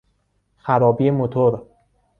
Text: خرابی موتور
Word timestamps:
خرابی 0.57 1.11
موتور 1.11 1.65